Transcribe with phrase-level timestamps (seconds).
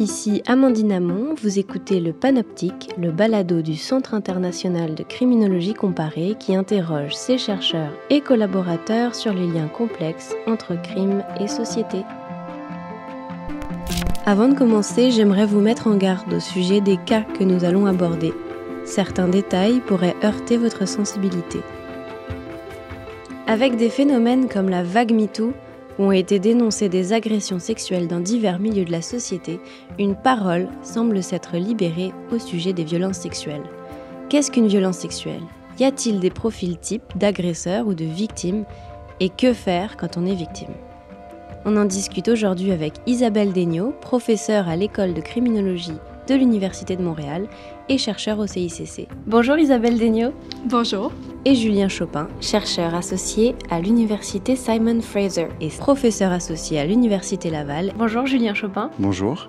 [0.00, 6.36] Ici Amandine Amon, vous écoutez le Panoptique, le balado du Centre international de criminologie comparée
[6.38, 12.04] qui interroge ses chercheurs et collaborateurs sur les liens complexes entre crime et société.
[14.24, 17.86] Avant de commencer, j'aimerais vous mettre en garde au sujet des cas que nous allons
[17.86, 18.32] aborder.
[18.84, 21.58] Certains détails pourraient heurter votre sensibilité.
[23.48, 25.54] Avec des phénomènes comme la vague MeToo,
[25.98, 29.60] ont été dénoncées des agressions sexuelles dans divers milieux de la société,
[29.98, 33.68] une parole semble s'être libérée au sujet des violences sexuelles.
[34.28, 35.42] Qu'est-ce qu'une violence sexuelle?
[35.78, 38.64] Y a-t-il des profils types d'agresseurs ou de victimes?
[39.20, 40.74] Et que faire quand on est victime?
[41.64, 47.02] On en discute aujourd'hui avec Isabelle Degnaud, professeure à l'école de criminologie de l'Université de
[47.02, 47.48] Montréal
[47.88, 49.08] et chercheur au CICC.
[49.26, 50.32] Bonjour Isabelle Degnaud.
[50.66, 51.12] Bonjour.
[51.44, 57.92] Et Julien Chopin, chercheur associé à l'Université Simon Fraser et professeur associé à l'Université Laval.
[57.96, 58.90] Bonjour Julien Chopin.
[58.98, 59.48] Bonjour.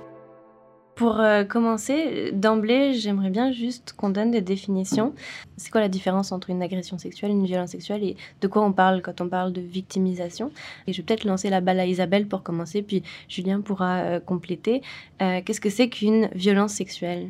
[0.99, 5.13] Pour euh, commencer, d'emblée, j'aimerais bien juste qu'on donne des définitions.
[5.55, 8.73] C'est quoi la différence entre une agression sexuelle, une violence sexuelle et de quoi on
[8.73, 10.51] parle quand on parle de victimisation?
[10.87, 14.19] Et je vais peut-être lancer la balle à Isabelle pour commencer, puis Julien pourra euh,
[14.19, 14.81] compléter.
[15.21, 17.29] Euh, qu'est-ce que c'est qu'une violence sexuelle?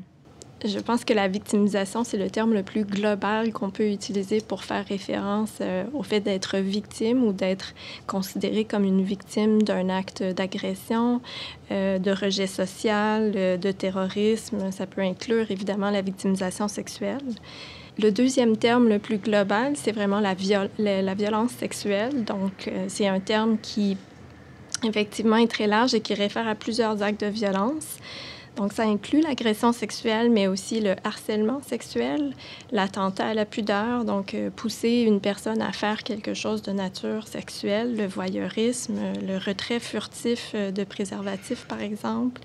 [0.66, 4.64] Je pense que la victimisation, c'est le terme le plus global qu'on peut utiliser pour
[4.64, 7.74] faire référence euh, au fait d'être victime ou d'être
[8.08, 11.22] considéré comme une victime d'un acte d'agression,
[11.72, 14.72] euh, de rejet social, euh, de terrorisme.
[14.72, 17.24] Ça peut inclure évidemment la victimisation sexuelle.
[17.98, 20.34] Le deuxième terme le plus global, c'est vraiment la,
[20.78, 22.24] la, violence sexuelle.
[22.24, 23.98] Donc, c'est un terme qui
[24.84, 27.98] effectivement est très large et qui réfère à plusieurs actes de violence.
[28.60, 32.34] Donc, ça inclut l'agression sexuelle, mais aussi le harcèlement sexuel,
[32.74, 37.26] l'attentat à la pudeur, donc euh, pousser une personne à faire quelque chose de nature
[37.26, 42.42] sexuelle, le voyeurisme, le retrait furtif euh, de préservatifs, par exemple,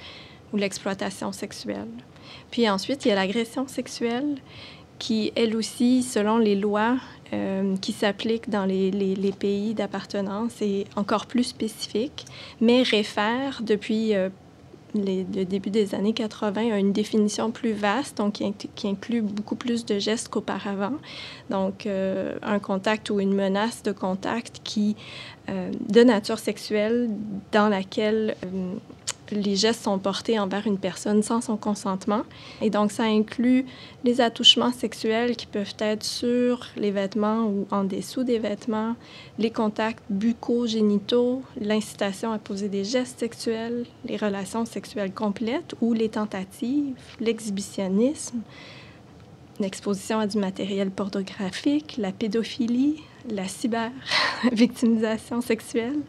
[0.53, 1.91] ou l'exploitation sexuelle.
[2.53, 4.37] Puis ensuite, il y a l'agression sexuelle
[5.01, 6.96] qui, elle aussi, selon les lois
[7.33, 12.25] euh, qui s'appliquent dans les, les, pays d'appartenance, est encore plus spécifique,
[12.61, 14.14] mais réfère depuis
[14.95, 18.35] le début des années 80 a une définition plus vaste, donc
[18.75, 20.95] qui, inclut beaucoup plus de gestes qu'auparavant.
[21.51, 24.97] Donc, euh, un contact ou une menace de contact qui,
[25.49, 27.11] euh, de nature sexuelle,
[27.53, 28.75] dans laquelle euh,
[29.30, 32.23] les gestes sont portés envers une personne sans son consentement.
[32.61, 33.67] Et donc, ça inclut
[34.05, 38.96] les attouchements sexuels qui peuvent être sur les vêtements ou en dessous des vêtements,
[39.39, 46.08] les contacts bucco-génitaux, l'incitation à poser des gestes sexuels, les relations sexuelles complètes ou les
[46.08, 48.40] tentatives, l'exhibitionnisme,
[49.61, 56.01] l'exposition à du matériel pornographique, la pédophilie, la cyber-victimisation sexuelle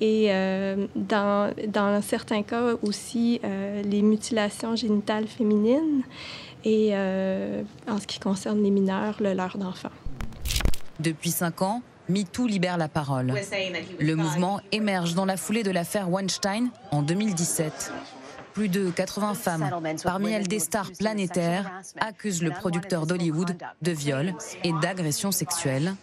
[0.00, 6.02] et euh, dans, dans, certains cas aussi euh, les mutilations génitales féminines
[6.64, 9.88] et euh, en ce qui concerne les mineurs, le leurre d'enfants.
[11.00, 13.34] Depuis cinq ans, MeToo libère la parole.
[13.98, 17.92] Le mouvement émerge dans la foulée de l'affaire Weinstein en 2017.
[18.56, 19.70] Plus de 80 femmes,
[20.02, 24.32] parmi elles des stars planétaires, accusent le producteur d'Hollywood de viol
[24.64, 25.94] et d'agression sexuelle.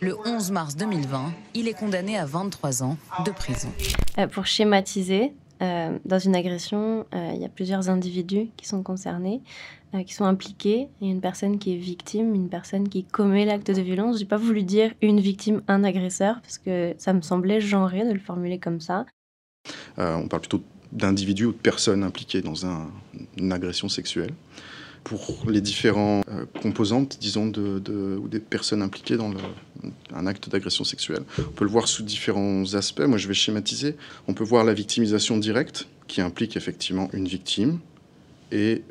[0.00, 2.96] Le 11 mars 2020, il est condamné à 23 ans
[3.26, 3.68] de prison.
[4.16, 8.82] Euh, pour schématiser, euh, dans une agression, euh, il y a plusieurs individus qui sont
[8.82, 9.42] concernés,
[10.06, 10.88] qui sont impliqués.
[11.02, 14.16] Il y a une personne qui est victime, une personne qui commet l'acte de violence.
[14.16, 18.06] Je n'ai pas voulu dire une victime, un agresseur, parce que ça me semblait genré
[18.06, 19.04] de le formuler comme ça.
[19.98, 20.62] on parle plutôt
[20.92, 22.66] d'individus ou de personnes impliquées dans
[23.36, 24.32] une agression sexuelle.
[25.04, 29.32] Pour les différentes euh, composantes, disons, de, ou des personnes impliquées dans
[30.12, 33.02] un acte d'agression sexuelle, on peut le voir sous différents aspects.
[33.02, 33.96] Moi, je vais schématiser.
[34.26, 37.78] On peut voir la victimisation directe, qui implique effectivement une victime
[38.50, 38.82] et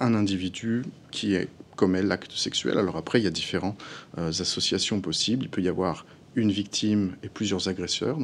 [0.00, 2.78] un individu qui est, commet l'acte sexuel.
[2.78, 3.80] Alors après, il y a différentes
[4.18, 5.44] euh, associations possibles.
[5.44, 6.06] Il peut y avoir
[6.36, 8.18] une victime et plusieurs agresseurs,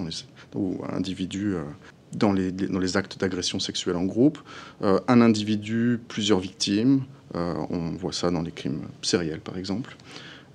[0.55, 1.63] ou un individu euh,
[2.13, 4.39] dans les, actes d'agression sexuelle en groupe.
[4.83, 7.03] Euh, un individu, plusieurs victimes.
[7.35, 9.97] Euh, on voit ça dans les crimes sériels, par exemple.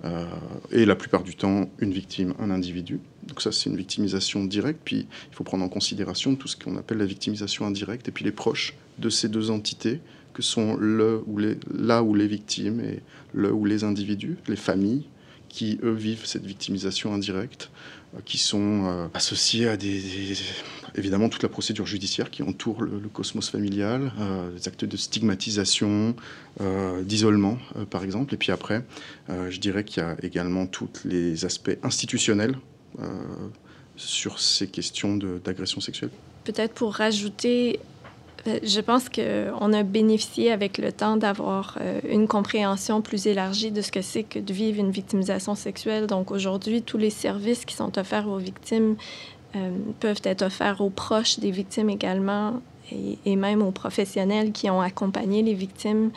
[0.04, 0.26] Euh,
[0.72, 3.00] et la plupart du temps, une victime, un individu.
[3.24, 4.82] Donc ça, c'est une victimisation directe.
[4.84, 8.26] Puis il faut prendre en considération tout ce qu'on appelle la victimisation indirecte et puis
[8.26, 10.02] les proches de ces deux entités
[10.34, 13.00] que sont le ou les, là où les victimes et
[13.34, 15.06] le ou les individus, les familles
[15.48, 17.72] qui, eux, vivent cette victimisation indirecte,
[18.26, 20.02] qui sont associés à des,
[20.98, 26.16] évidemment toute la procédure judiciaire qui entoure le, cosmos familial, euh, les actes de stigmatisation,
[26.62, 28.34] euh, d'isolement euh, par exemple.
[28.34, 28.84] Et puis après,
[29.30, 32.56] je dirais qu'il y a également tous les aspects institutionnels
[33.96, 36.10] sur ces questions d'agression sexuelle.
[36.44, 37.80] Peut-être pour rajouter
[38.62, 43.92] je pense qu'on a bénéficié avec le temps d'avoir une compréhension plus élargie de ce
[43.92, 46.06] que c'est que de vivre une victimisation sexuelle.
[46.06, 48.98] Donc aujourd'hui, tous les services qui sont offerts aux victimes
[50.00, 52.62] peuvent être offerts aux proches des victimes également
[53.26, 56.12] et, même aux professionnels qui ont accompagné les victimes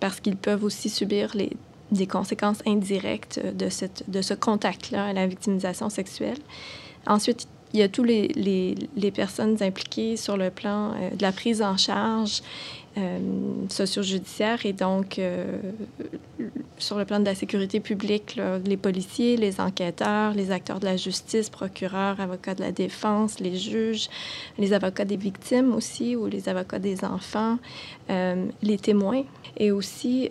[0.00, 1.34] parce qu'ils peuvent aussi subir
[1.90, 3.68] des conséquences indirectes de,
[4.08, 6.38] de ce contact-là à la victimisation sexuelle.
[7.06, 8.28] Ensuite, il y a tous les,
[8.96, 12.42] les, personnes impliquées sur le plan euh, de la prise en charge
[12.96, 13.18] euh,
[13.68, 15.58] socio-judiciaire et donc euh,
[16.78, 20.96] sur le plan de la sécurité publique, les policiers, les enquêteurs, les acteurs de la
[20.96, 24.08] justice, procureurs, avocats de la défense, les juges,
[24.58, 27.58] les avocats des victimes aussi ou les avocats des enfants,
[28.08, 29.24] les témoins
[29.56, 30.30] et aussi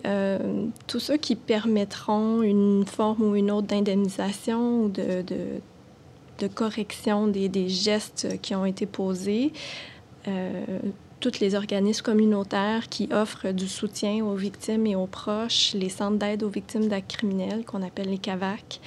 [0.86, 5.22] tous ceux qui permettront une forme ou une autre d'indemnisation ou de
[6.38, 9.52] de correction des, gestes qui ont été posés.
[10.26, 10.64] Euh,
[11.20, 16.18] tous les organismes communautaires qui offrent du soutien aux victimes et aux proches, les centres
[16.18, 18.80] d'aide aux victimes d'actes criminels qu'on appelle les CAVAC,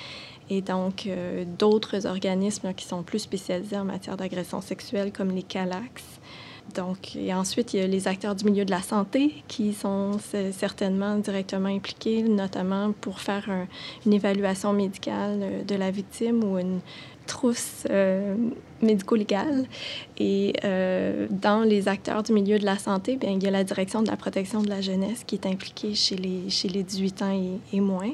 [0.51, 5.43] et donc euh, d'autres organismes qui sont plus spécialisés en matière d'agression sexuelle comme les
[5.43, 6.03] CALAX.
[6.75, 10.11] Donc, et ensuite, il y a les acteurs du milieu de la santé qui sont
[10.51, 13.49] certainement directement impliqués, notamment pour faire
[14.05, 16.79] une évaluation médicale euh, de la victime ou une,
[17.31, 18.35] trousse euh,
[18.81, 19.65] médico-légale.
[20.17, 23.63] Et euh, dans les acteurs du milieu de la santé, bien, il y a la
[23.63, 27.21] direction de la protection de la jeunesse qui est impliquée chez les, chez les 18
[27.21, 28.11] ans et, moins.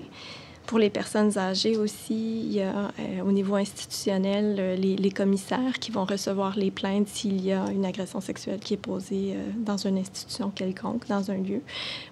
[0.68, 5.92] Pour les personnes âgées aussi, il y a euh, au niveau institutionnel les, commissaires qui
[5.92, 9.98] vont recevoir les plaintes s'il y a une agression sexuelle qui est posée dans une
[9.98, 11.62] institution quelconque, dans un lieu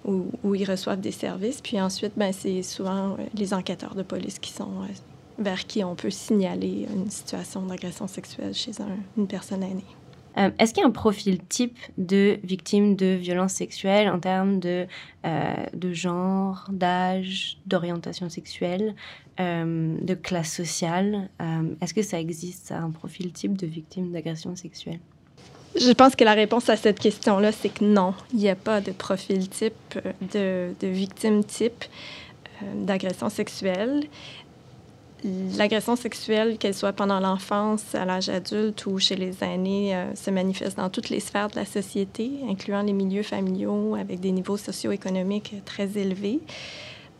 [0.06, 1.60] où, où ils reçoivent des services.
[1.60, 4.70] Puis ensuite, ben, c'est souvent les enquêteurs de police qui sont
[5.38, 8.72] vers qui on peut signaler une situation d'agression sexuelle chez
[9.16, 9.84] une personne aînée.
[10.38, 14.60] Euh, est-ce qu'il y a un profil type de victime de violences sexuelles en termes
[14.60, 14.86] de,
[15.24, 18.94] euh, de genre, d'âge, d'orientation sexuelle,
[19.40, 21.30] euh, de classe sociale?
[21.80, 25.00] Est-ce que ça existe, un profil type de victime d'agression sexuelle?
[25.78, 28.80] Je pense que la réponse à cette question-là, c'est que non, il n'y a pas
[28.80, 29.98] de profil type,
[30.32, 31.84] de, de victime type
[32.74, 34.04] d'agression sexuelle
[35.56, 40.30] l'agression sexuelle, qu'elle soit pendant l'enfance, à l'âge adulte ou chez les aînés, euh, se
[40.30, 44.56] manifeste dans toutes les sphères de la société, incluant les milieux familiaux avec des niveaux
[44.56, 46.40] socio-économiques très élevés.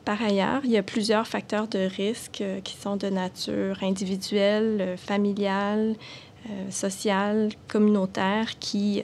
[0.05, 4.79] Par ailleurs, il y a plusieurs facteurs de risque euh, qui sont de nature individuelle,
[4.81, 5.95] euh, familiale,
[6.71, 9.03] sociale, communautaire, qui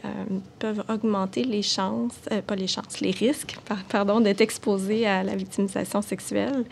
[0.61, 2.15] peuvent augmenter les chances,
[2.47, 3.57] pas les chances, les risques,
[3.89, 6.65] pardon, d'être exposé à la victimisation sexuelle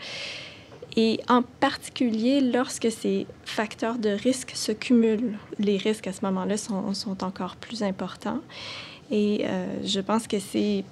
[0.95, 5.37] et en particulier lorsque ces facteurs de risque se cumulent.
[5.59, 8.41] Les risques à ce moment-là sont, encore plus importants.
[9.09, 10.83] Et euh, je pense que c'est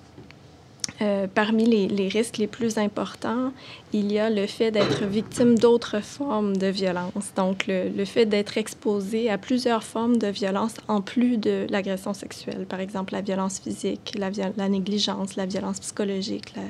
[1.01, 3.53] euh, parmi les, risques les plus importants,
[3.93, 7.31] il y a le fait d'être victime d'autres formes de violence.
[7.35, 12.65] Donc, le, fait d'être exposé à plusieurs formes de violence en plus de l'agression sexuelle.
[12.67, 16.63] Par exemple, la violence physique, la, la, négligence, la violence psychologique, la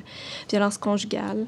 [0.50, 1.48] violence conjugale.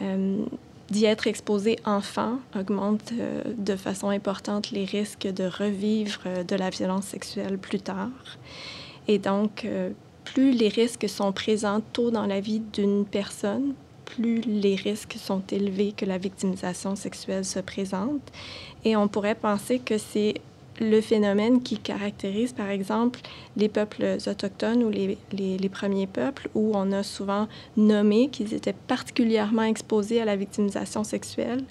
[0.00, 0.44] Euh,
[0.90, 6.56] d'y être exposé enfant augmente euh, de façon importante les risques de revivre euh, de
[6.56, 8.10] la violence sexuelle plus tard.
[9.08, 9.90] Et donc, euh,
[10.24, 15.42] plus les risques sont présents tôt dans la vie d'une personne, plus les risques sont
[15.50, 18.22] élevés que la victimisation sexuelle se présente.
[18.84, 20.34] Et on pourrait penser que c'est
[20.80, 23.20] le phénomène qui caractérise, par exemple,
[23.56, 29.62] les peuples autochtones ou les, premiers peuples, où on a souvent nommé qu'ils étaient particulièrement
[29.62, 31.64] exposés à la victimisation sexuelle,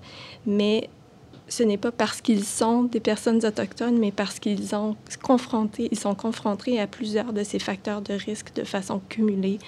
[0.46, 0.90] mais
[1.50, 6.00] ce n'est pas parce qu'ils sont des personnes autochtones, mais parce qu'ils ont confronté, ils
[6.00, 9.60] sont confrontés à plusieurs de ces facteurs de risque de façon cumulée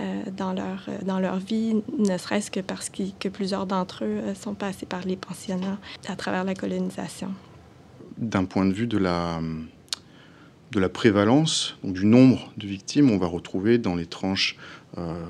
[0.00, 4.34] euh, dans, leur, dans leur vie, ne serait-ce que parce que plusieurs d'entre eux euh,
[4.34, 5.78] sont passés par les pensionnats
[6.08, 7.28] à travers la colonisation
[8.18, 9.40] d'un point de vue de la,
[10.88, 14.56] prévalence, du nombre de victimes, on va retrouver dans les tranches
[14.98, 15.22] euh,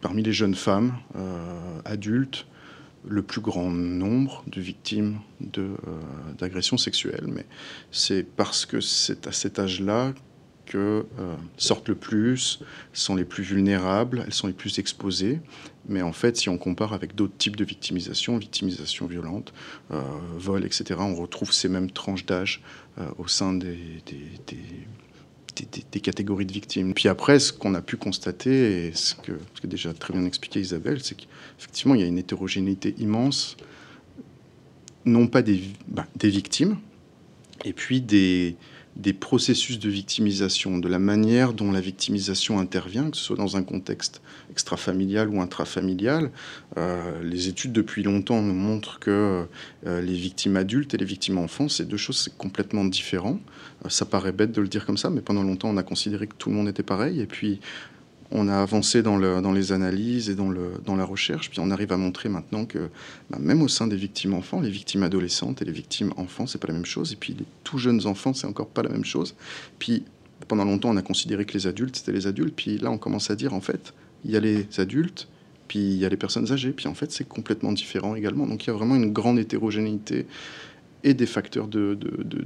[0.00, 2.46] parmi les jeunes femmes euh, adultes
[3.06, 5.18] le plus grand nombre de victimes
[5.58, 5.76] euh,
[6.38, 7.26] d'agressions sexuelles.
[7.26, 7.46] Mais
[7.90, 10.12] c'est parce que c'est à cet âge-là
[10.66, 11.04] que
[11.56, 12.60] sortent le plus,
[12.92, 15.40] sont les plus vulnérables, elles sont les plus exposées.
[15.88, 19.52] Mais en fait, si on compare avec d'autres types de victimisation, victimisation violente,
[19.90, 20.00] euh,
[20.36, 22.62] vol, etc., on retrouve ces mêmes tranches d'âge
[22.98, 26.94] euh, au sein des, des, des, catégories de victimes.
[26.94, 30.24] Puis après, ce qu'on a pu constater, et ce que, ce que déjà très bien
[30.24, 33.56] expliqué Isabelle, c'est qu'effectivement, il y a une hétérogénéité immense,
[35.04, 36.78] non pas des, bah, des victimes,
[37.64, 38.56] et puis des,
[38.96, 43.56] des processus de victimisation, de la manière dont la victimisation intervient, que ce soit dans
[43.56, 44.20] un contexte
[44.50, 46.30] extrafamilial ou intrafamilial.
[46.76, 49.46] Euh, les études depuis longtemps nous montrent que
[49.86, 53.40] euh, les victimes adultes et les victimes enfants, c'est deux choses complètement différentes.
[53.84, 56.26] Euh, ça paraît bête de le dire comme ça, mais pendant longtemps, on a considéré
[56.26, 57.20] que tout le monde était pareil.
[57.20, 57.60] Et puis,
[58.32, 62.28] on a avancé dans, les analyses et dans, la recherche, puis on arrive à montrer
[62.28, 62.88] maintenant que
[63.30, 66.58] bah, même au sein des victimes enfants, les victimes adolescentes et les victimes enfants, c'est
[66.58, 69.04] pas la même chose, et puis les tout jeunes enfants, c'est encore pas la même
[69.04, 69.34] chose.
[69.78, 70.04] Puis
[70.48, 73.30] pendant longtemps, on a considéré que les adultes, c'était les adultes, puis là, on commence
[73.30, 73.92] à dire, en fait,
[74.24, 75.28] il y a les adultes,
[75.68, 78.46] puis il y a les personnes âgées, puis en fait, c'est complètement différent également.
[78.46, 80.26] Donc il y a vraiment une grande hétérogénéité
[81.04, 81.98] et des facteurs de,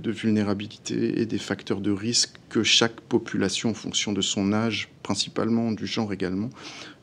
[0.06, 5.70] vulnérabilité et des facteurs de risque que chaque population, en fonction de son âge, principalement
[5.70, 6.50] du genre également,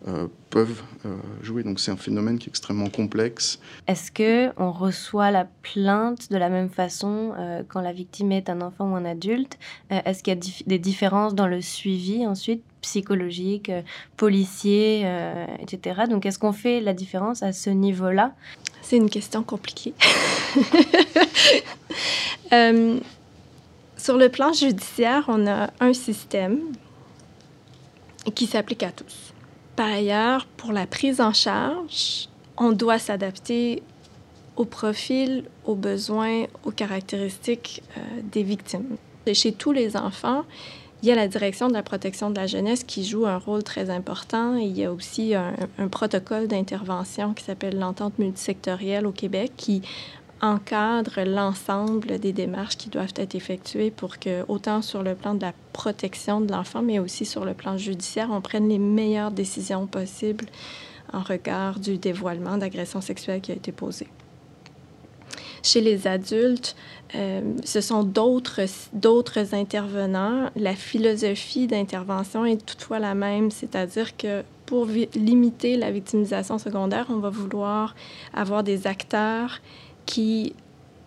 [0.09, 1.63] euh, peuvent euh, jouer.
[1.63, 3.59] Donc c'est un phénomène qui est extrêmement complexe.
[3.87, 8.49] Est-ce que on reçoit la plainte de la même façon euh, quand la victime est
[8.49, 9.57] un enfant ou un adulte?
[9.89, 13.71] Est-ce qu'il y a des différences dans le suivi ensuite psychologique,
[14.17, 15.07] policier,
[15.61, 16.01] etc.
[16.09, 18.33] Donc est-ce qu'on fait la différence à ce niveau-là?
[18.81, 19.93] C'est une question compliquée.
[22.51, 22.99] Euh,
[23.97, 26.59] sur le plan judiciaire, on a un système
[28.31, 29.33] qui s'applique à tous.
[29.75, 33.81] Par ailleurs, pour la prise en charge, on doit s'adapter
[34.55, 38.01] au profil, aux besoins, aux caractéristiques euh,
[38.31, 38.97] des victimes.
[39.33, 40.43] Chez tous les enfants,
[41.01, 43.63] il y a la direction de la protection de la jeunesse qui joue un rôle
[43.63, 44.55] très important.
[44.55, 49.81] il y a aussi un protocole d'intervention qui s'appelle l'entente multisectorielle au Québec qui
[50.43, 55.41] encadre l'ensemble des démarches qui doivent être effectuées pour que, autant sur le plan de
[55.41, 59.87] la protection de l'enfant, mais aussi sur le plan judiciaire, on prenne les meilleures décisions
[59.87, 60.45] possibles
[61.13, 64.07] en regard du dévoilement d'agression sexuelle qui a été posé.
[65.61, 66.75] Chez les adultes,
[67.15, 70.49] euh, ce sont d'autres intervenants.
[70.57, 77.17] La philosophie d'intervention est toutefois la même, c'est-à-dire que pour limiter la victimisation secondaire, on
[77.17, 77.95] va vouloir
[78.33, 79.61] avoir des acteurs
[80.05, 80.53] qui,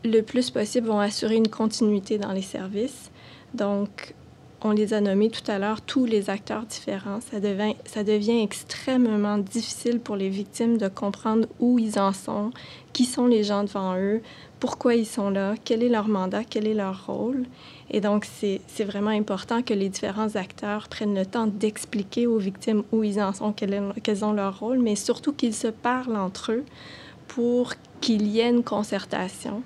[0.05, 3.11] le plus possible, vont assurer une continuité dans les services.
[3.55, 4.15] Donc,
[4.63, 7.21] on les a nommés tout à l'heure, tous les acteurs différents.
[7.21, 12.51] Ça devient, ça devient extrêmement difficile pour les victimes de comprendre où ils en sont,
[12.93, 14.23] qui sont les gens devant eux,
[14.59, 17.45] pourquoi ils sont là, quel est leur mandat, quel est leur rôle.
[17.91, 22.83] Et donc, c'est vraiment important que les différents acteurs prennent le temps d'expliquer aux victimes
[22.91, 26.53] où ils en sont, quel, quels sont leurs rôles, mais surtout qu'ils se parlent entre
[26.53, 26.65] eux
[27.29, 29.63] pour qu'il y ait une concertation.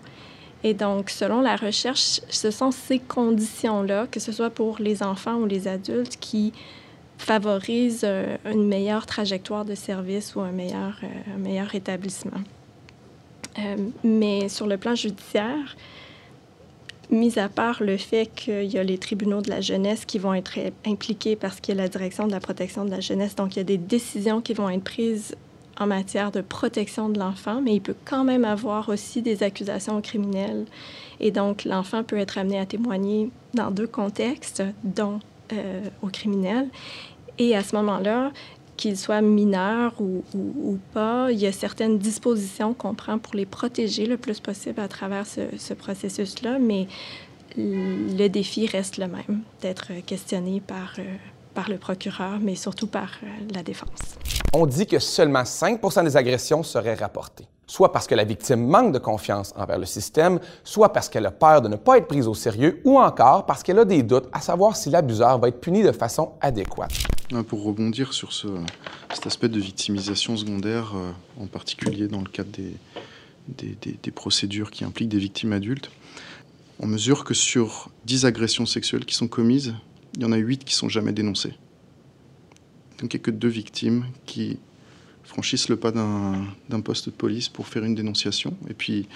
[0.63, 5.37] Et donc, selon la recherche, ce sont ces conditions-là, que ce soit pour les enfants
[5.37, 6.53] ou les adultes, qui
[7.17, 12.41] favorisent euh, une meilleure trajectoire de service ou un meilleur, euh, meilleur établissement.
[13.59, 15.77] Euh, mais sur le plan judiciaire,
[17.11, 20.35] mis à part le fait qu'il y a les tribunaux de la jeunesse qui vont
[20.35, 23.57] être impliqués parce qu'il y a la direction de la protection de la jeunesse, donc
[23.57, 25.35] il y a des décisions qui vont être prises
[25.81, 30.01] en matière de protection de l'enfant, mais il peut quand même avoir aussi des accusations
[30.03, 30.67] criminelles.
[31.19, 35.21] Et donc, l'enfant peut être amené à témoigner dans deux contextes, dont
[35.53, 36.69] euh, au criminel.
[37.39, 38.31] Et à ce moment-là,
[38.77, 44.07] qu'il soit mineur ou, pas, il y a certaines dispositions qu'on prend pour les protéger
[44.07, 46.87] le plus possible à travers ce, ce processus-là, mais
[47.57, 51.17] le défi reste le même, d'être questionné par, euh,
[51.61, 54.17] par le procureur, mais surtout par euh, la défense.
[54.55, 58.95] On dit que seulement 5 des agressions seraient rapportées, soit parce que la victime manque
[58.95, 62.27] de confiance envers le système, soit parce qu'elle a peur de ne pas être prise
[62.27, 65.61] au sérieux, ou encore parce qu'elle a des doutes à savoir si l'abuseur va être
[65.61, 66.93] puni de façon adéquate.
[67.49, 68.49] Pour rebondir sur ce,
[69.13, 72.75] cet aspect de victimisation secondaire, euh, en particulier dans le cadre des,
[73.49, 75.91] des, des, procédures qui impliquent des victimes adultes,
[76.79, 79.75] on mesure que sur 10 agressions sexuelles qui sont commises,
[80.17, 81.55] il y en a 8 qui sont jamais dénoncées.
[82.99, 84.59] Donc il n'y a que deux victimes qui
[85.25, 88.57] franchissent le pas d'un poste de police pour faire une dénonciation.
[88.69, 89.07] Et puis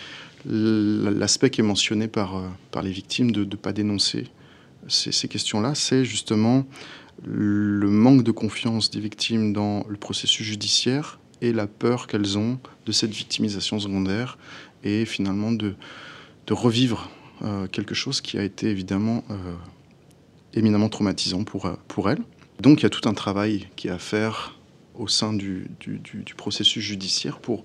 [0.46, 4.28] l'aspect qui est mentionné par, euh, les victimes de ne pas dénoncer
[4.88, 6.66] ces, questions-là, c'est justement
[7.24, 12.58] le manque de confiance des victimes dans le processus judiciaire et la peur qu'elles ont
[12.86, 14.38] de cette victimisation secondaire
[14.82, 15.74] et finalement de,
[16.46, 17.10] de revivre
[17.42, 19.34] euh, quelque chose qui a été évidemment euh,
[20.54, 22.20] éminemment traumatisant pour, pour elles.
[22.60, 24.58] Donc il y a tout un travail qui est à faire
[24.94, 27.64] au sein du, du, processus judiciaire pour,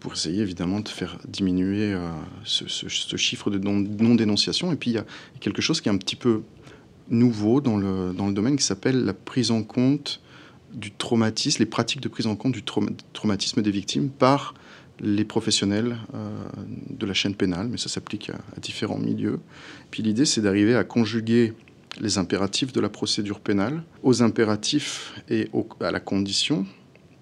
[0.00, 2.08] pour essayer évidemment de faire diminuer euh,
[2.44, 4.72] ce, chiffre de non-dénonciation.
[4.72, 5.04] Et puis il y a
[5.40, 6.42] quelque chose qui est un petit peu
[7.10, 10.20] nouveau dans le, dans le domaine qui s'appelle la prise en compte
[10.72, 12.62] du traumatisme, les pratiques de prise en compte du
[13.12, 14.54] traumatisme des victimes par
[15.00, 15.96] les professionnels
[16.88, 19.40] de la chaîne pénale, mais ça s'applique à, différents milieux.
[19.90, 21.52] Puis l'idée, c'est d'arriver à conjuguer
[22.00, 25.48] les impératifs de la procédure pénale aux impératifs et
[25.80, 26.66] à la condition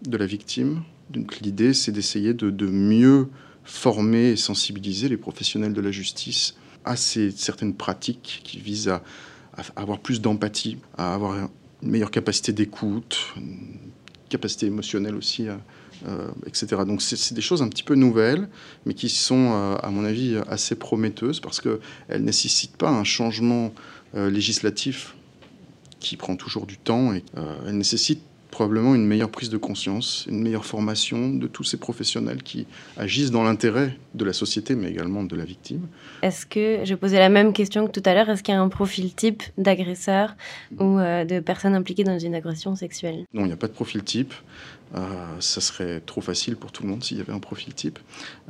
[0.03, 0.83] de la victime.
[1.11, 3.29] Donc l'idée, c'est d'essayer de, mieux
[3.65, 9.03] former et sensibiliser les professionnels de la justice à ces, certaines pratiques qui visent à,
[9.77, 11.37] avoir plus d'empathie, à avoir
[11.83, 13.91] une meilleure capacité d'écoute, une
[14.29, 15.49] capacité émotionnelle aussi,
[16.47, 16.83] etc.
[16.87, 18.49] Donc c'est des choses un petit peu nouvelles,
[18.87, 21.79] mais qui sont, euh, à mon avis, assez prometteuses parce qu'elles
[22.11, 23.73] ne nécessitent pas un changement
[24.15, 25.15] euh, législatif
[25.99, 27.23] qui prend toujours du temps et
[27.67, 32.43] elles nécessitent probablement une meilleure prise de conscience, une meilleure formation de tous ces professionnels
[32.43, 32.67] qui
[32.97, 35.87] agissent dans l'intérêt de la société, mais également de la victime.
[36.23, 38.61] Est-ce que, je posais la même question que tout à l'heure, est-ce qu'il y a
[38.61, 40.35] un profil type d'agresseur
[40.79, 43.25] ou euh, de personnes impliquées dans une agression sexuelle?
[43.33, 44.35] Non, il n'y a pas de profil type.
[44.97, 47.99] Euh, ça serait trop facile pour tout le monde s'il y avait un profil type.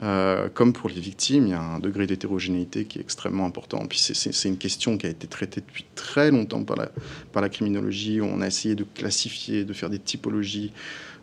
[0.02, 3.84] Euh, comme pour les victimes, il y a un degré d'hétérogénéité qui est extrêmement important.
[3.86, 6.90] Puis c'est une question qui a été traitée depuis très longtemps par la,
[7.32, 8.20] par la criminologie.
[8.22, 10.72] On a essayé de classifier, de faire des typologies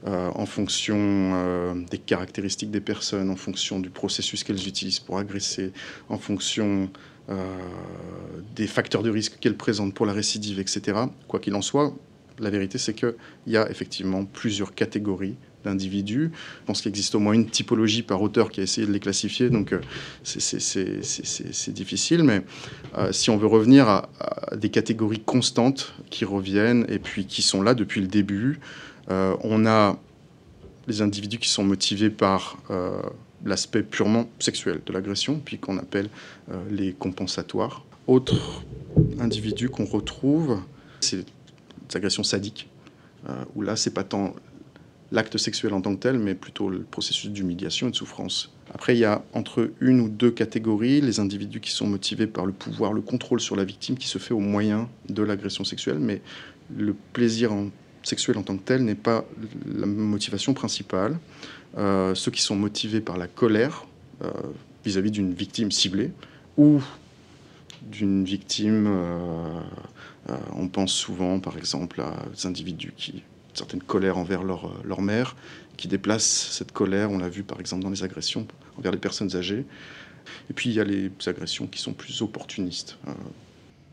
[0.05, 5.71] euh, en fonction des caractéristiques des personnes, en fonction du processus qu'elles utilisent pour agresser,
[6.09, 6.89] en fonction
[8.55, 10.97] des facteurs de risque qu'elles présentent pour la récidive, etc.
[11.27, 11.93] Quoi qu'il en soit,
[12.39, 13.15] la vérité, c'est qu'il
[13.47, 16.31] y a effectivement plusieurs catégories d'individus.
[16.61, 18.99] Je pense qu'il existe au moins une typologie par auteur qui a essayé de les
[18.99, 19.81] classifier, donc euh,
[20.23, 22.23] c'est difficile.
[22.23, 22.43] Mais
[22.97, 24.09] euh, si on veut revenir à,
[24.55, 28.59] des catégories constantes qui reviennent et puis qui sont là depuis le début,
[29.09, 29.97] euh, on a
[30.87, 32.57] les individus qui sont motivés par
[33.43, 36.07] l'aspect purement sexuel de l'agression, puis qu'on appelle
[36.71, 37.83] les compensatoires.
[38.07, 38.63] Autres
[39.19, 40.61] individus qu'on retrouve,
[41.01, 41.25] c'est
[41.95, 42.69] agressions sadiques,
[43.29, 44.35] euh, où là, c'est pas tant
[45.11, 48.51] l'acte sexuel en tant que tel, mais plutôt le processus d'humiliation et de souffrance.
[48.73, 52.45] Après, il y a entre une ou deux catégories, les individus qui sont motivés par
[52.45, 55.99] le pouvoir, le contrôle sur la victime qui se fait au moyen de l'agression sexuelle,
[55.99, 56.21] mais
[56.75, 57.51] le plaisir
[58.03, 59.25] sexuel en tant que tel n'est pas
[59.73, 61.17] la motivation principale.
[61.77, 63.85] Euh, ceux qui sont motivés par la colère
[64.23, 64.31] euh,
[64.83, 66.11] vis-à-vis d'une victime ciblée
[66.57, 66.81] ou
[67.83, 68.87] d'une victime
[70.55, 73.15] on pense souvent, par exemple, à des individus qui ont
[73.49, 75.35] une certaine colère envers leur, euh, leur mère,
[75.77, 79.35] qui déplacent cette colère, on l'a vu par exemple dans les agressions envers les personnes
[79.35, 79.65] âgées.
[80.49, 82.97] Et puis il y a les agressions qui sont plus opportunistes.
[83.07, 83.11] Euh.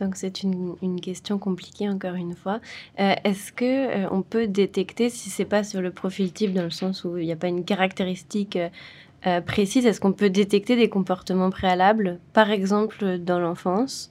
[0.01, 2.61] Donc c'est une, une, question compliquée encore une fois.
[2.97, 7.05] Est-ce que on peut détecter si c'est pas sur le profil type dans le sens
[7.05, 8.59] où il n'y a pas une caractéristique
[9.47, 14.11] précise, est-ce qu'on peut détecter des comportements préalables, par exemple dans l'enfance,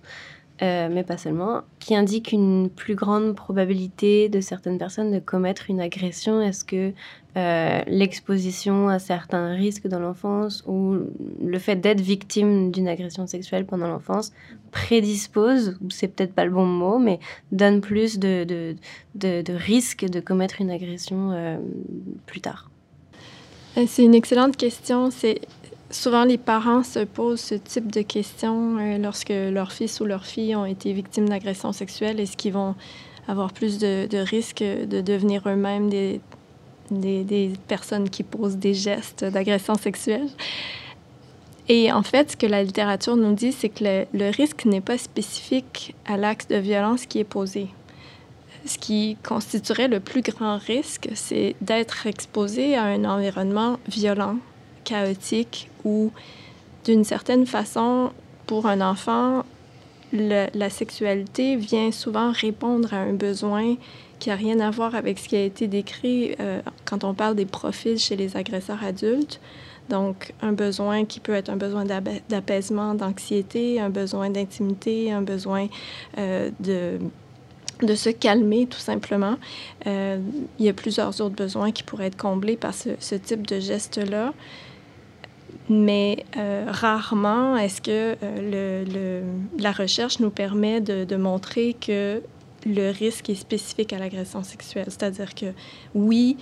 [0.62, 5.70] euh, mais pas seulement, qui indique une plus grande probabilité de certaines personnes de commettre
[5.70, 6.94] une agression Est-ce que
[7.36, 10.98] euh, l'exposition à certains risques dans l'enfance ou
[11.44, 14.32] le fait d'être victime d'une agression sexuelle pendant l'enfance
[14.70, 17.20] prédispose, c'est peut-être pas le bon mot, mais
[17.52, 18.76] donne plus de, de,
[19.16, 21.58] de, risques de commettre une agression euh,
[22.28, 22.70] plus tard?
[23.88, 25.10] C'est une excellente question.
[25.10, 25.42] C'est
[25.94, 30.26] Souvent, les parents se posent ce type de questions euh, lorsque leur fils ou leur
[30.26, 32.20] fille ont été victimes d'agression sexuelle.
[32.20, 32.74] Est-ce qu'ils vont
[33.28, 36.20] avoir plus de, risques de devenir eux-mêmes des,
[36.90, 40.28] des, personnes qui posent des gestes d'agression sexuelle?
[41.70, 44.82] Et en fait, ce que la littérature nous dit, c'est que le, le risque n'est
[44.82, 47.68] pas spécifique à l'acte de violence qui est posé.
[48.66, 54.38] Ce qui constituerait le plus grand risque, c'est d'être exposé à un environnement violent,
[54.84, 56.12] chaotique où,
[56.86, 58.12] d'une certaine façon,
[58.48, 59.44] pour un enfant,
[60.12, 63.76] la sexualité vient souvent répondre à un besoin
[64.24, 67.36] qui n'a rien à voir avec ce qui a été décrit euh, quand on parle
[67.36, 69.42] des profils chez les agresseurs adultes.
[69.90, 75.68] Donc, un besoin qui peut être un besoin d'apaisement, d'anxiété, un besoin d'intimité, un besoin
[76.18, 77.00] euh, de,
[77.82, 79.36] de se calmer, tout simplement.
[79.88, 80.20] Euh,
[80.58, 83.60] il y a plusieurs autres besoins qui pourraient être comblés par ce, ce type de
[83.60, 84.34] geste-là
[85.70, 89.24] mais euh, rarement est-ce que euh,
[89.58, 92.22] la recherche nous permet de, montrer que
[92.66, 94.88] le risque est spécifique à l'agression sexuelle?
[94.90, 95.48] C'est-à-dire que
[95.96, 96.38] oui,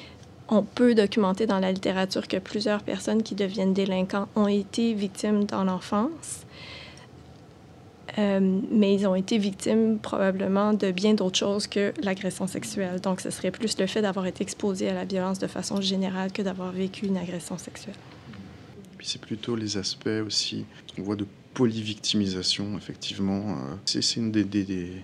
[0.50, 5.46] on peut documenter dans la littérature que plusieurs personnes qui deviennent délinquants ont été victimes
[5.46, 6.46] dans l'enfance,
[8.18, 13.00] euh, mais ils ont été victimes probablement de bien d'autres choses que l'agression sexuelle.
[13.00, 16.32] Donc, ce serait plus le fait d'avoir été exposé à la violence de façon générale
[16.34, 17.96] que d'avoir vécu une agression sexuelle.
[19.04, 23.52] C'est plutôt les aspects aussi qu'on voit de polyvictimisation, effectivement.
[23.52, 25.04] Euh, c'est une des,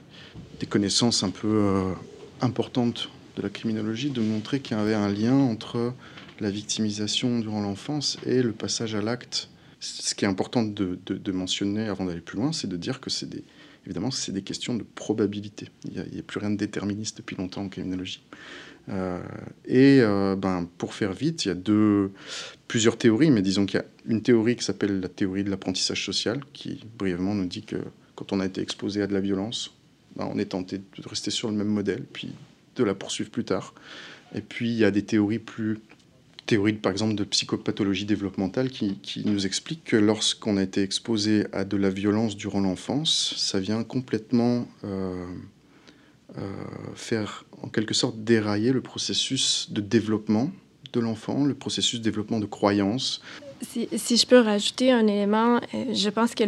[0.69, 1.93] connaissances un peu euh,
[2.41, 5.93] importantes de la criminologie, de montrer qu'il y avait un lien entre
[6.39, 9.49] la victimisation durant l'enfance et le passage à l'acte.
[9.79, 10.97] Ce qui est important de,
[11.31, 13.43] mentionner avant d'aller plus loin, c'est de dire que c'est des,
[13.85, 15.69] évidemment, c'est des questions de probabilité.
[15.85, 18.23] Il n'y a, plus rien de déterministe depuis longtemps en criminologie.
[18.89, 19.19] Euh,
[19.65, 22.11] et euh, ben, pour faire vite, il y a deux,
[22.67, 26.05] plusieurs théories, mais disons qu'il y a une théorie qui s'appelle la théorie de l'apprentissage
[26.05, 27.77] social, qui brièvement nous dit que
[28.15, 29.73] quand on a été exposé à de la violence,
[30.15, 32.31] ben, on est tenté de rester sur le même modèle, puis
[32.75, 33.73] de la poursuivre plus tard.
[34.33, 35.79] Et puis il y a des théories plus
[36.47, 41.45] théories, par exemple, de psychopathologie développementale qui, qui nous expliquent que lorsqu'on a été exposé
[41.51, 45.25] à de la violence durant l'enfance, ça vient complètement euh,
[46.95, 50.51] faire en quelque sorte dérailler le processus de développement
[50.93, 53.21] de l'enfant, le processus de développement de croyances.
[53.61, 56.43] Si, je peux rajouter un élément, euh, je pense que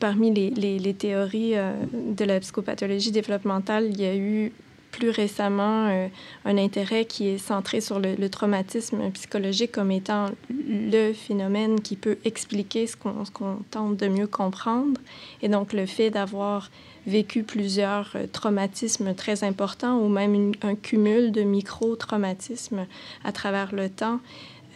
[0.00, 4.52] parmi les, théories de la psychopathologie développementale, il y a eu
[4.96, 6.08] plus récemment euh,
[6.46, 12.16] un intérêt qui est centré sur le, traumatisme psychologique comme étant le phénomène qui peut
[12.24, 14.98] expliquer ce qu'on tente de mieux comprendre.
[15.42, 16.70] Et donc le fait d'avoir
[17.06, 22.86] vécu plusieurs euh, traumatismes très importants ou même un cumul de micro-traumatismes
[23.22, 24.20] à travers le temps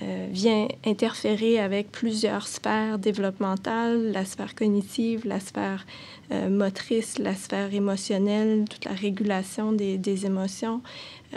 [0.02, 5.84] euh, vient interférer avec plusieurs sphères développementales, la sphère cognitive, la sphère
[6.32, 10.80] euh, motrice, la sphère émotionnelle, toute la régulation des, émotions.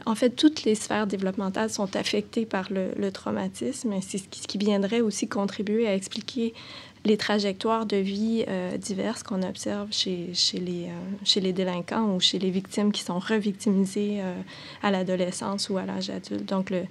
[0.05, 3.95] En fait, toutes les sphères développementales sont affectées par le, traumatisme.
[3.99, 6.53] C'est ce qui, viendrait aussi contribuer à expliquer
[7.03, 10.87] les trajectoires de vie euh, diverses qu'on observe chez, chez, les,
[11.25, 14.21] chez les délinquants ou chez les victimes qui sont revictimisées
[14.81, 16.45] à l'adolescence ou à l'âge adulte.
[16.45, 16.83] Donc, le,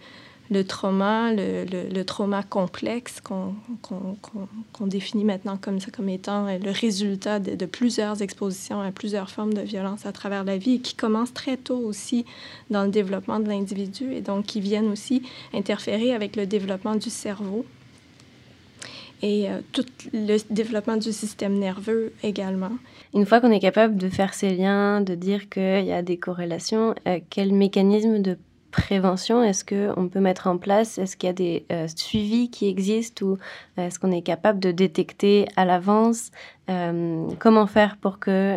[0.51, 7.39] le trauma, le, le, trauma complexe qu'on définit maintenant comme ça, comme étant le résultat
[7.39, 11.33] de, plusieurs expositions à plusieurs formes de violence à travers la vie et qui commencent
[11.33, 12.27] très tôt aussi
[12.71, 15.23] dans le développement de l'individu et donc qui viennent aussi
[15.55, 17.65] interférer avec le développement du cerveau
[19.23, 22.73] et euh, tout le développement du système nerveux également.
[23.15, 26.17] Une fois qu'on est capable de faire ces liens, de dire qu'il y a des
[26.17, 28.37] corrélations, euh, quel mécanisme de
[28.73, 32.67] prévention Est-ce qu'on peut mettre en place Est-ce qu'il y a des euh, suivis qui
[32.67, 33.39] existent ou
[33.79, 36.33] euh, est-ce qu'on est capable de détecter à l'avance
[36.69, 38.57] euh, Comment faire pour que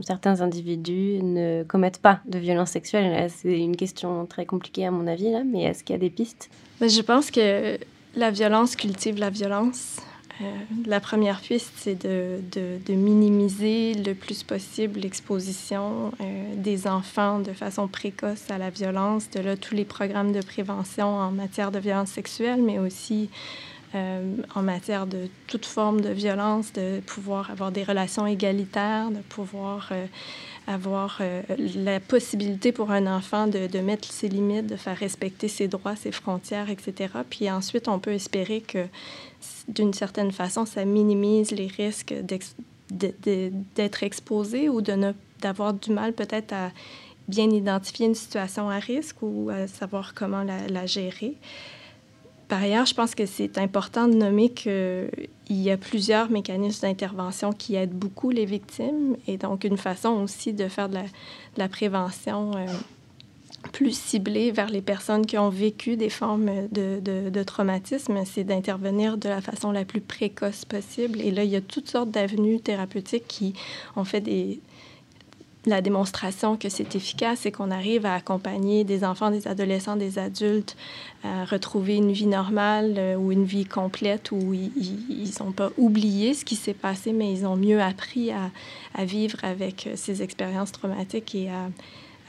[0.00, 3.30] certains individus ne commettent pas de violences sexuelles?
[3.30, 6.10] C'est une question très compliquée à mon avis, là, mais est-ce qu'il y a des
[6.10, 6.50] pistes?
[6.80, 7.78] Mais Je pense que
[8.16, 10.00] la violence cultive la violence.
[10.40, 10.44] Euh,
[10.86, 12.40] la première piste, c'est de,
[12.88, 19.30] minimiser le plus possible l'exposition euh, des enfants de façon précoce à la violence.
[19.30, 23.28] De là, tous les programmes de prévention en matière de violence sexuelle, mais aussi
[23.94, 29.20] euh, en matière de toute forme de violence, de pouvoir avoir des relations égalitaires, de
[29.28, 29.92] pouvoir
[30.66, 31.20] avoir
[31.58, 36.12] la possibilité pour un enfant de, mettre ses limites, de faire respecter ses droits, ses
[36.12, 37.12] frontières, etc.
[37.28, 38.86] Puis ensuite, on peut espérer que,
[39.68, 42.14] d'une certaine façon, ça minimise les risques
[42.90, 46.70] d'être exposé ou d'avoir du mal peut-être à
[47.28, 51.34] bien identifier une situation à risque ou à savoir comment la, gérer.
[52.48, 55.08] Par ailleurs, je pense que c'est important de nommer qu'il
[55.48, 60.52] y a plusieurs mécanismes d'intervention qui aident beaucoup les victimes et donc une façon aussi
[60.52, 60.98] de faire de
[61.56, 62.66] la, prévention euh,
[63.72, 69.16] plus ciblée vers les personnes qui ont vécu des formes de, de, traumatisme, c'est d'intervenir
[69.16, 71.20] de la façon la plus précoce possible.
[71.20, 73.54] Et là, il y a toutes sortes d'avenues thérapeutiques qui
[73.96, 74.60] ont fait des,
[75.66, 80.18] la démonstration que c'est efficace et qu'on arrive à accompagner des enfants, des adolescents, des
[80.18, 80.76] adultes
[81.22, 86.32] à retrouver une vie normale euh, ou une vie complète où ils n'ont pas oublié
[86.32, 88.50] ce qui s'est passé, mais ils ont mieux appris à,
[88.94, 91.68] à vivre avec euh, ces expériences traumatiques et à,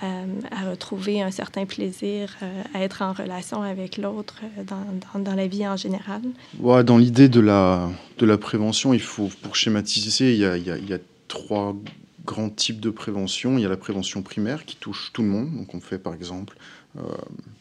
[0.01, 5.47] à, retrouver un certain plaisir euh, à être en relation avec l'autre dans, dans, la
[5.47, 6.21] vie en général.
[6.59, 10.89] Dans l'idée de la, de la prévention, il faut, pour schématiser, il y a, il
[10.89, 11.77] y a, trois
[12.25, 13.57] grands types de prévention.
[13.57, 15.55] Il y a la prévention primaire qui touche tout le monde.
[15.55, 16.57] Donc on fait par exemple
[16.97, 17.03] euh,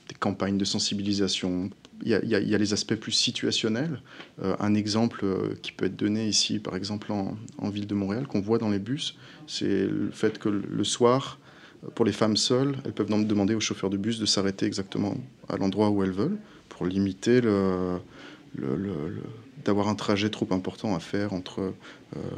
[0.08, 1.70] des campagnes de sensibilisation.
[2.02, 4.00] Il y, a, les aspects plus situationnels.
[4.42, 8.26] Euh, un exemple euh, qui peut être donné ici, par exemple en ville de Montréal,
[8.26, 11.38] qu'on voit dans les bus, c'est le fait que le soir,
[11.94, 15.14] pour les femmes seules, elles peuvent demander au chauffeur de bus de s'arrêter exactement
[15.48, 16.38] à l'endroit où elles veulent
[16.68, 18.00] pour limiter le,
[19.64, 21.72] d'avoir un trajet trop important à faire entre euh,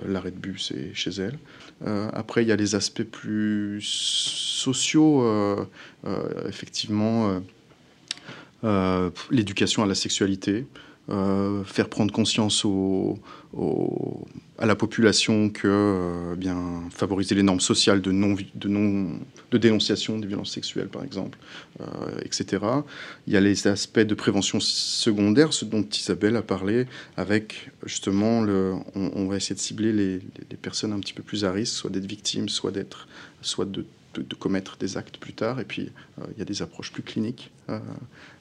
[0.07, 1.39] l'arrêt de bus et chez elles.
[1.87, 5.65] Euh, après, il y a les aspects plus sociaux, euh,
[6.47, 7.41] effectivement,
[9.31, 10.67] l'éducation à la sexualité.
[11.09, 12.65] faire prendre conscience
[14.59, 19.19] à la population que euh, bien favoriser les normes sociales de non de non
[19.51, 21.39] de dénonciation des violences sexuelles par exemple
[21.81, 21.85] euh,
[22.25, 22.65] etc
[23.27, 26.87] il y a les aspects de prévention secondaire ce dont Isabelle a parlé
[27.19, 30.21] avec justement le on, va essayer de cibler les,
[30.57, 33.09] personnes un petit peu plus à risque soit d'être victimes soit d'être
[33.43, 33.85] soit de
[34.15, 35.61] de, commettre des actes plus tard.
[35.61, 37.79] Et puis, euh, il y a des approches plus cliniques euh,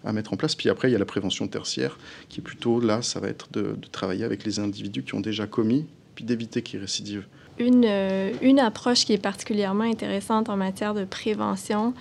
[0.04, 0.56] à mettre en place.
[0.56, 1.98] Puis après, il y a la prévention tertiaire,
[2.30, 5.48] qui est plutôt là, ça va être de, travailler avec les individus qui ont déjà
[5.48, 7.26] commis, puis d'éviter qu'ils récidivent.
[7.60, 11.94] Une, euh, une approche qui est particulièrement intéressante en matière de prévention,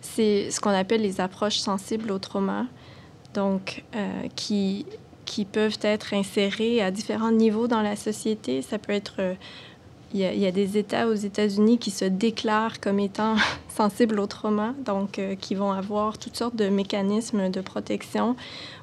[0.00, 2.66] c'est ce qu'on appelle les approches sensibles au trauma,
[3.34, 3.84] donc
[4.36, 4.86] qui,
[5.24, 8.62] qui peuvent être insérées à différents niveaux dans la société.
[8.62, 9.36] Ça peut être
[10.14, 13.36] il y, a, des États aux États-Unis qui se déclarent comme étant
[13.68, 18.34] sensibles au trauma, donc euh, qui vont avoir toutes sortes de mécanismes de protection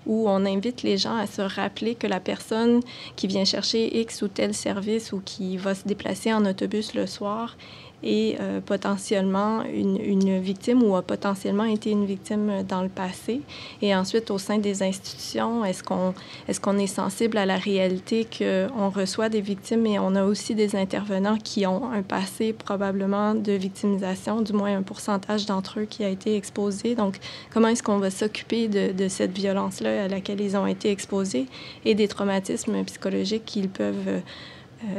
[0.06, 2.82] où on invite les gens à se rappeler que la personne
[3.16, 7.08] qui vient chercher X ou tel service ou qui va se déplacer en autobus le
[7.08, 7.58] soir
[8.04, 13.42] est euh, potentiellement une, victime ou a potentiellement été une victime dans le passé.
[13.82, 19.30] Et ensuite, au sein des institutions, est-ce qu'on est, sensible à la réalité qu'on reçoit
[19.30, 24.42] des victimes et on a aussi des intervenants qui ont un passé probablement de victimisation,
[24.42, 26.96] du moins un pourcentage d'entre eux qui a été exposé?
[26.96, 27.18] Donc,
[27.52, 31.48] comment est-ce qu'on va s'occuper de, de cette violence-là à laquelle ils ont été exposés
[31.86, 34.20] et des traumatismes psychologiques qu'ils peuvent euh,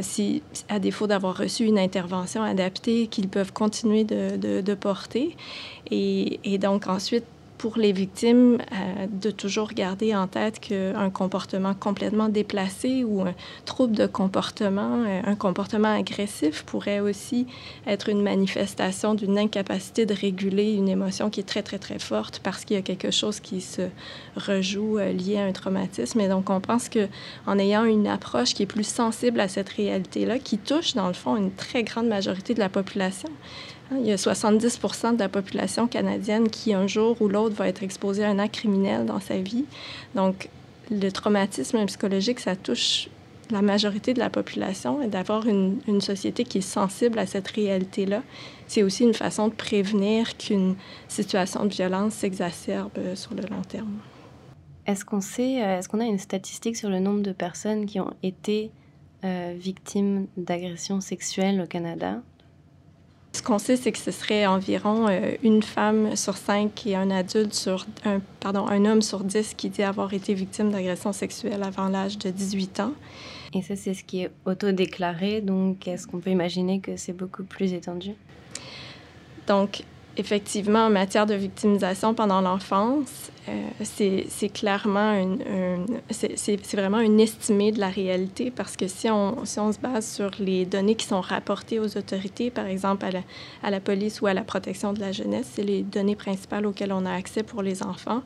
[0.01, 5.37] si, à défaut d'avoir reçu une intervention adaptée, qu'ils peuvent continuer de, porter.
[5.91, 7.25] Et, donc ensuite,
[7.59, 13.35] pour les victimes euh, de toujours garder en tête qu'un comportement complètement déplacé ou un
[13.65, 17.47] trouble de comportement, euh, un comportement agressif pourrait aussi
[17.87, 22.41] être une manifestation d'une incapacité de réguler une émotion qui est très, très, très forte
[22.41, 23.83] parce qu'il y a quelque chose qui se
[24.37, 26.21] rejoue euh, lié à un traumatisme.
[26.21, 30.39] Et donc, on pense qu'en ayant une approche qui est plus sensible à cette réalité-là,
[30.39, 33.31] qui touche, dans le fond, une très grande majorité de la population,
[33.93, 34.81] il y a 70
[35.15, 38.55] de la population canadienne qui, un jour ou l'autre, va être exposée à un acte
[38.57, 39.65] criminel dans sa vie.
[40.15, 40.49] Donc,
[40.91, 43.09] le traumatisme psychologique, ça touche
[43.51, 47.47] la majorité de la population et d'avoir une, une, société qui est sensible à cette
[47.49, 48.23] réalité-là,
[48.67, 50.75] c'est aussi une façon de prévenir qu'une
[51.07, 53.99] situation de violence s'exacerbe sur le long terme.
[54.87, 57.99] Est-ce qu'on sait, euh, est-ce qu'on a une statistique sur le nombre de personnes qui
[58.01, 58.71] ont été
[59.25, 62.23] euh, victimes d'agressions sexuelles au Canada?
[63.37, 67.11] Ce qu'on sait, c'est que ce serait environ euh, une femme sur cinq et un
[67.11, 71.63] adulte sur un, pardon, un homme sur dix qui dit avoir été victime d'agression sexuelle
[71.63, 72.93] avant l'âge de 18 ans.
[73.53, 77.45] Et ça, c'est ce qui est autodéclaré, donc est-ce qu'on peut imaginer que c'est beaucoup
[77.45, 78.15] plus étendu?
[79.47, 79.83] Donc,
[80.17, 85.39] effectivement, en matière de victimisation pendant l'enfance, euh, c'est clairement une,
[86.73, 90.97] vraiment une estimée de la réalité parce que si on, se base sur les données
[90.97, 93.21] qui sont rapportées aux autorités, par exemple à la,
[93.63, 96.93] à la police ou à la protection de la jeunesse, c'est les données principales auxquelles
[96.93, 98.23] on a accès pour les enfants.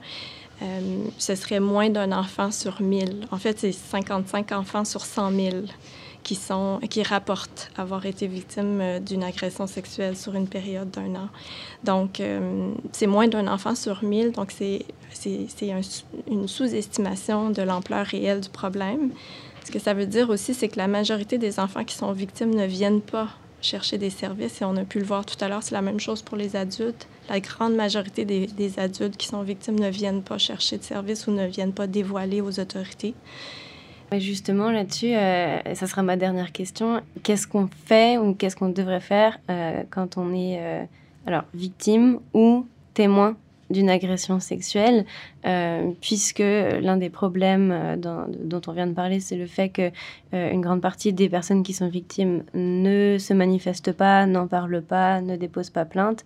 [0.63, 3.27] Euh, ce serait moins d'un enfant sur 1000.
[3.31, 5.57] En fait, c'est 55 enfants sur 100 000
[6.23, 11.15] qui, sont, qui rapportent avoir été victimes euh, d'une agression sexuelle sur une période d'un
[11.15, 11.29] an.
[11.85, 14.85] Donc, euh, c'est moins d'un enfant sur mille, donc c'est
[15.63, 15.81] un,
[16.31, 19.11] une sous-estimation de l'ampleur réelle du problème.
[19.65, 22.55] Ce que ça veut dire aussi, c'est que la majorité des enfants qui sont victimes
[22.55, 23.29] ne viennent pas
[23.63, 26.01] chercher des services et on a pu le voir tout à l'heure, c'est la même
[26.01, 27.07] chose pour les adultes.
[27.29, 31.27] La grande majorité des, des, adultes qui sont victimes ne viennent pas chercher de services
[31.27, 33.15] ou ne viennent pas dévoiler aux autorités.
[34.19, 37.01] Justement, là-dessus, euh, ça sera ma dernière question.
[37.23, 40.85] Qu'est-ce qu'on fait ou qu'est-ce qu'on devrait faire euh, quand on est euh,
[41.27, 43.37] alors, victime ou témoin
[43.69, 45.05] d'une agression sexuelle,
[46.01, 49.93] puisque l'un des problèmes dont, on vient de parler, c'est le fait que
[50.33, 55.21] une grande partie des personnes qui sont victimes ne se manifestent pas, n'en parlent pas,
[55.21, 56.25] ne déposent pas plainte.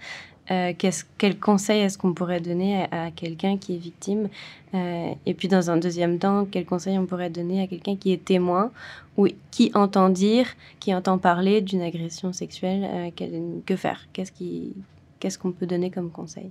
[0.50, 0.72] Euh,
[1.18, 4.28] quel conseil est-ce qu'on pourrait donner à, quelqu'un qui est victime?
[4.74, 8.12] Euh, Et puis dans un deuxième temps, quel conseil on pourrait donner à quelqu'un qui
[8.12, 8.70] est témoin
[9.16, 10.46] ou qui entend dire,
[10.80, 12.84] qui entend parler d'une agression sexuelle?
[12.84, 14.06] Euh, Que faire?
[14.12, 16.50] Qu'est-ce qu'on peut donner comme conseil?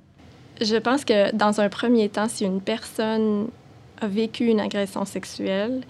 [0.61, 3.47] Je pense que dans un premier temps, si une personne
[4.01, 5.81] a vécu une agression sexuelle,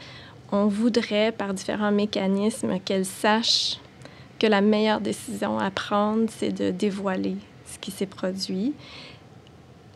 [0.51, 3.77] on voudrait par différents mécanismes qu'elle sache
[4.39, 7.37] que la meilleure décision à prendre, c'est de dévoiler
[7.73, 8.73] ce qui s'est produit.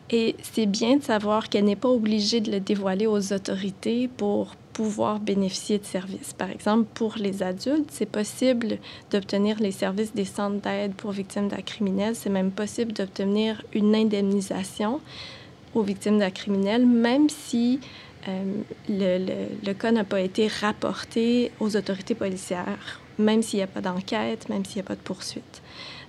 [0.10, 4.56] Et c'est bien de savoir qu'elle n'est pas obligée de le dévoiler aux autorités pour
[4.72, 6.34] pouvoir bénéficier de services.
[6.34, 8.78] Par exemple, pour les adultes, c'est possible
[9.12, 12.16] d'obtenir les services des centres d'aide pour victimes d'actes criminels.
[12.16, 15.02] C'est même possible d'obtenir une indemnisation
[15.74, 17.80] aux victimes d'actes criminels, même si
[18.90, 24.50] le, cas n'a pas été rapporté aux autorités policières, même s'il n'y a pas d'enquête,
[24.50, 25.62] même s'il n'y a pas de poursuite.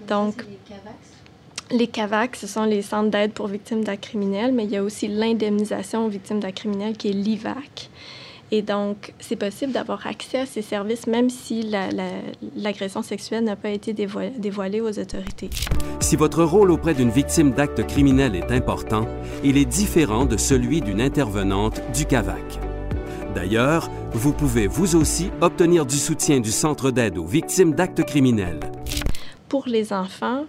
[0.06, 0.44] Donc,
[1.70, 4.82] les CAVAC, ce sont les centres d'aide pour victimes d'actes criminels, mais il y a
[4.82, 7.90] aussi l'indemnisation aux victimes d'actes criminels qui est l'IVAC.
[8.50, 11.70] Et donc, c'est possible d'avoir accès à ces services même si
[12.56, 15.50] l'agression sexuelle n'a pas été dévoilée aux autorités.
[16.00, 19.06] Si votre rôle auprès d'une victime d'actes criminels est important,
[19.44, 22.58] il est différent de celui d'une intervenante du CAVAC.
[23.34, 28.60] D'ailleurs, vous pouvez vous aussi obtenir du soutien du Centre d'aide aux victimes d'actes criminels.
[29.50, 30.46] Pour les enfants,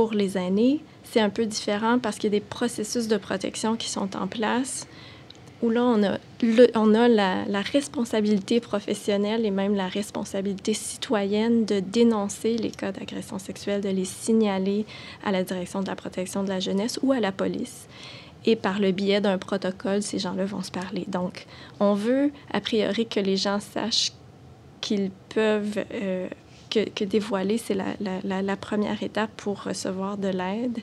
[0.00, 3.76] pour les aînés, c'est un peu différent parce qu'il y a des processus de protection
[3.76, 4.86] qui sont en place
[5.60, 6.16] où là, on a,
[6.74, 13.38] on a la, responsabilité professionnelle et même la responsabilité citoyenne de dénoncer les cas d'agression
[13.38, 14.86] sexuelle, de les signaler
[15.22, 17.86] à la direction de la protection de la jeunesse ou à la police.
[18.46, 21.04] Et par le biais d'un protocole, ces gens-là vont se parler.
[21.08, 21.44] Donc,
[21.78, 24.12] on veut, a priori, que les gens sachent
[24.80, 26.26] qu'ils peuvent euh,
[26.70, 30.78] que, dévoiler, c'est la, première étape pour recevoir de l'aide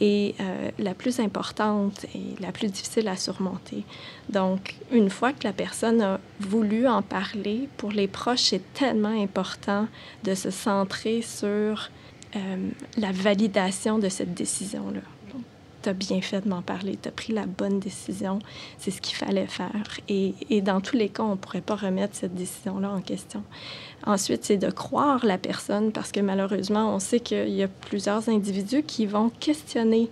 [0.00, 3.84] et euh, la plus importante et la plus difficile à surmonter.
[4.28, 9.22] Donc, une fois que la personne a voulu en parler, pour les proches, c'est tellement
[9.22, 9.88] important
[10.24, 11.90] de se centrer sur
[12.36, 15.00] euh, la validation de cette décision-là
[15.82, 18.38] tu as bien fait de m'en parler, tu as pris la bonne décision,
[18.78, 19.98] c'est ce qu'il fallait faire.
[20.08, 23.42] Et, et, dans tous les cas, on ne pourrait pas remettre cette décision-là en question.
[24.06, 28.28] Ensuite, c'est de croire la personne parce que malheureusement, on sait qu'il y a plusieurs
[28.28, 30.10] individus qui vont questionner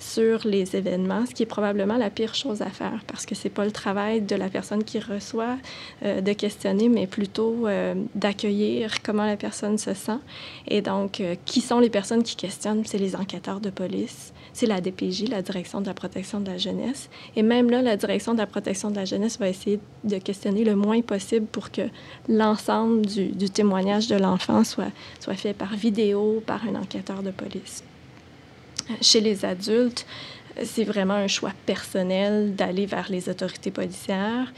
[0.00, 3.50] sur les événements, ce qui est probablement la pire chose à faire parce que c'est
[3.50, 5.58] pas le travail de la personne qui reçoit
[6.02, 10.18] euh, de questionner, mais plutôt euh, d'accueillir comment la personne se sent.
[10.66, 12.82] Et donc, euh, qui sont les personnes qui questionnent?
[12.86, 16.58] C'est les enquêteurs de police, c'est la DPJ, la Direction de la protection de la
[16.58, 17.08] jeunesse.
[17.36, 20.64] Et même là, la Direction de la protection de la jeunesse va essayer de questionner
[20.64, 21.82] le moins possible pour que
[22.28, 27.84] l'ensemble du, témoignage de l'enfant soit, soit fait par vidéo, par un enquêteur de police.
[29.00, 30.06] Chez les adultes,
[30.62, 34.52] c'est vraiment un choix personnel d'aller vers les autorités policières.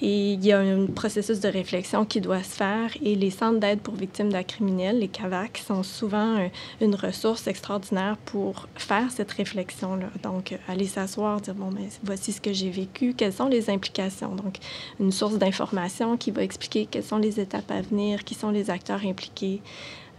[0.00, 2.90] Et il y a un processus de réflexion qui doit se faire.
[3.02, 6.48] Et les centres d'aide pour victimes d'actes criminels, les CAVAC, sont souvent
[6.80, 10.08] une ressource extraordinaire pour faire cette réflexion-là.
[10.22, 14.34] Donc, aller s'asseoir, dire, bon, mais voici ce que j'ai vécu, quelles sont les implications.
[14.34, 14.58] Donc,
[15.00, 18.70] une source d'information qui va expliquer quelles sont les étapes à venir, qui sont les
[18.70, 19.62] acteurs impliqués.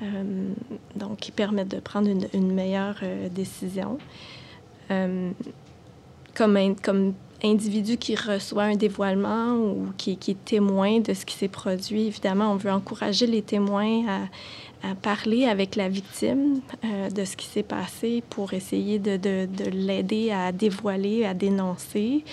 [0.03, 0.53] Euh,
[0.95, 3.97] donc, qui permettent de prendre une, meilleure euh, décision.
[4.91, 5.31] Euh,
[6.35, 7.13] comme, comme
[7.43, 12.51] individu qui reçoit un dévoilement ou qui, est témoin de ce qui s'est produit, évidemment,
[12.51, 14.19] on veut encourager les témoins à,
[15.01, 20.31] parler avec la victime de ce qui s'est passé pour essayer de, de, de l'aider
[20.31, 22.23] à dévoiler, à dénoncer.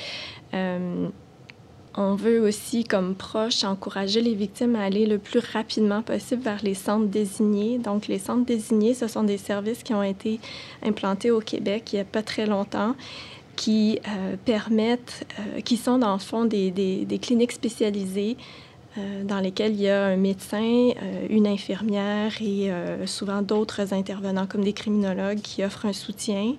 [1.96, 6.60] On veut aussi, comme proche, encourager les victimes à aller le plus rapidement possible vers
[6.64, 7.78] les centres désignés.
[7.78, 10.40] Donc, les centres désignés, ce sont des services qui ont été
[10.82, 12.96] implantés au Québec il n'y a pas très longtemps
[13.56, 18.36] qui euh, permettent, euh, qui sont dans le fond des, des, cliniques spécialisées
[18.98, 20.90] euh, dans lesquelles il y a un médecin,
[21.28, 22.70] une infirmière et
[23.06, 26.54] souvent d'autres intervenants comme des criminologues qui offrent un soutien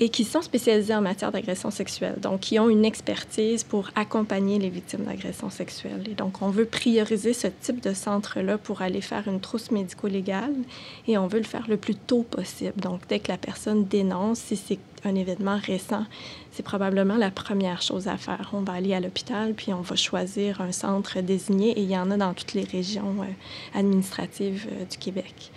[0.00, 4.58] et qui sont spécialisés en matière d'agression sexuelle, donc qui ont une expertise pour accompagner
[4.58, 6.02] les victimes d'agression sexuelle.
[6.10, 10.54] Et donc, on veut prioriser ce type de centre-là pour aller faire une trousse médico-légale
[11.06, 12.80] et on veut le faire le plus tôt possible.
[12.80, 16.06] Donc, dès que la personne dénonce, si c'est un événement récent,
[16.50, 18.50] c'est probablement la première chose à faire.
[18.54, 21.96] On va aller à l'hôpital, puis on va choisir un centre désigné et il y
[21.96, 25.52] en a dans toutes les régions euh, administratives euh, du Québec.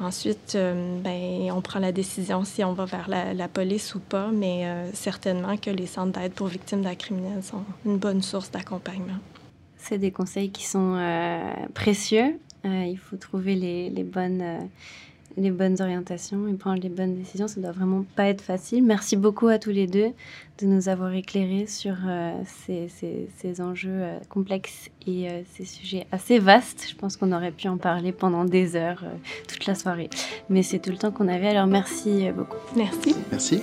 [0.00, 4.30] Ensuite, euh, ben, on prend la décision si on va vers la, police ou pas,
[4.32, 8.50] mais euh, certainement que les centres d'aide pour victimes d'actes criminels sont une bonne source
[8.50, 9.18] d'accompagnement.
[9.76, 12.38] C'est des conseils qui sont euh, précieux.
[12.64, 14.68] il faut trouver les, les bonnes
[15.36, 17.48] les bonnes orientations et prendre les bonnes décisions.
[17.48, 18.84] Ça doit vraiment pas être facile.
[18.84, 20.10] Merci beaucoup à tous les deux
[20.60, 26.06] de nous avoir éclairés sur euh, ces, ces, enjeux euh, complexes et euh, ces sujets
[26.12, 26.86] assez vastes.
[26.90, 29.04] Je pense qu'on aurait pu en parler pendant des heures,
[29.48, 30.10] toute la soirée.
[30.48, 31.48] Mais c'est tout le temps qu'on avait.
[31.48, 32.56] Alors merci beaucoup.
[32.76, 33.14] Merci.
[33.30, 33.62] Merci.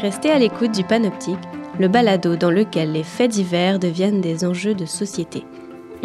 [0.00, 1.38] Restez à l'écoute du Panoptique,
[1.78, 5.44] le balado dans lequel les faits divers deviennent des enjeux de société.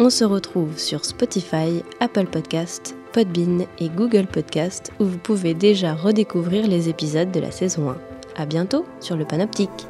[0.00, 5.92] On se retrouve sur Spotify, Apple Podcast, Podbean et Google Podcast où vous pouvez déjà
[5.92, 7.96] redécouvrir les épisodes de la saison 1.
[8.36, 9.88] À bientôt sur le Panoptique.